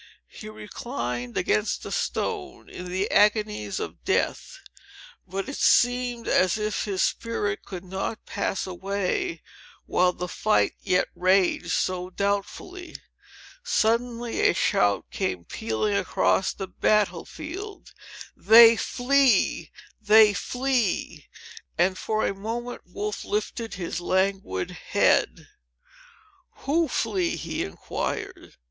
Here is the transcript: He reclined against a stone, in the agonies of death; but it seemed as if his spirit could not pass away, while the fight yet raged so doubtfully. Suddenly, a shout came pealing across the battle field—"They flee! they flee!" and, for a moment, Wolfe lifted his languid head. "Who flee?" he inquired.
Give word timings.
He 0.29 0.49
reclined 0.49 1.37
against 1.37 1.85
a 1.85 1.91
stone, 1.91 2.67
in 2.69 2.85
the 2.89 3.11
agonies 3.11 3.79
of 3.79 4.03
death; 4.03 4.57
but 5.27 5.47
it 5.47 5.57
seemed 5.57 6.27
as 6.27 6.57
if 6.57 6.85
his 6.85 7.03
spirit 7.03 7.63
could 7.63 7.83
not 7.85 8.25
pass 8.25 8.65
away, 8.65 9.43
while 9.85 10.11
the 10.11 10.27
fight 10.27 10.73
yet 10.79 11.07
raged 11.13 11.69
so 11.73 12.09
doubtfully. 12.09 12.95
Suddenly, 13.63 14.41
a 14.49 14.55
shout 14.55 15.05
came 15.11 15.45
pealing 15.45 15.95
across 15.95 16.51
the 16.51 16.65
battle 16.67 17.23
field—"They 17.23 18.77
flee! 18.77 19.69
they 20.01 20.33
flee!" 20.33 21.27
and, 21.77 21.95
for 21.95 22.25
a 22.25 22.33
moment, 22.33 22.81
Wolfe 22.87 23.23
lifted 23.23 23.75
his 23.75 24.01
languid 24.01 24.71
head. 24.71 25.47
"Who 26.63 26.87
flee?" 26.87 27.35
he 27.35 27.61
inquired. 27.63 28.55